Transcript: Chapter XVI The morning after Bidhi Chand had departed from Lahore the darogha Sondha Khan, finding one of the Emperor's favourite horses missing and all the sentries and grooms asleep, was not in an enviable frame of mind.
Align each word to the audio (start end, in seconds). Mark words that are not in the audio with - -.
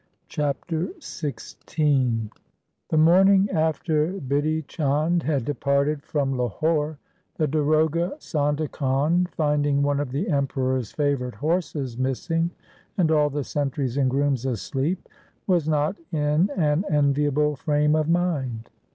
Chapter 0.29 0.87
XVI 0.97 2.31
The 2.89 2.97
morning 2.97 3.51
after 3.51 4.13
Bidhi 4.13 4.65
Chand 4.67 5.21
had 5.21 5.45
departed 5.45 6.01
from 6.01 6.35
Lahore 6.35 6.97
the 7.35 7.47
darogha 7.47 8.17
Sondha 8.19 8.67
Khan, 8.71 9.27
finding 9.29 9.83
one 9.83 9.99
of 9.99 10.09
the 10.09 10.27
Emperor's 10.27 10.91
favourite 10.91 11.35
horses 11.35 11.99
missing 11.99 12.49
and 12.97 13.11
all 13.11 13.29
the 13.29 13.43
sentries 13.43 13.95
and 13.95 14.09
grooms 14.09 14.43
asleep, 14.43 15.07
was 15.45 15.69
not 15.69 15.95
in 16.11 16.49
an 16.57 16.83
enviable 16.89 17.55
frame 17.55 17.95
of 17.95 18.09
mind. 18.09 18.71